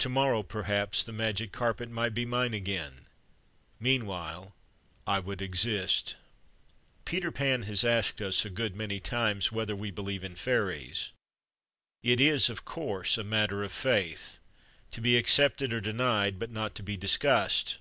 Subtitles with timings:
[0.00, 3.06] To morrow, perhaps, the Magic Carpet might be mine again;
[3.80, 4.54] meanwhile,
[5.06, 6.06] I would exist.
[6.06, 9.90] THE MAGIC CARPET 83 Peter Pan has asked us a good many times whether we
[9.90, 11.12] believe in fairies.
[12.02, 14.38] It is, of course, a matter of faith,
[14.90, 17.78] to be accepted or denied, but not to be discussed.